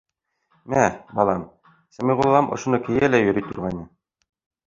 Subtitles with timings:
[0.73, 0.85] —Мә,
[1.17, 1.43] балам,
[1.97, 3.85] Сәмиғуллам ошоно кейә лә йөрөй торғайны.